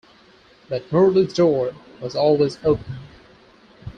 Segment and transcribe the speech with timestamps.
[0.67, 2.95] But Murli's door was always open.